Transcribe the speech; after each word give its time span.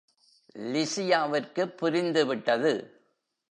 லிசியாவிற்கு 0.57 1.65
புரிந்து 1.65 2.25
விட்டது. 2.25 2.99